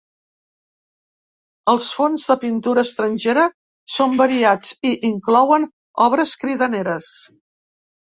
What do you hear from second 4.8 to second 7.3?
i inclouen obres cridaneres.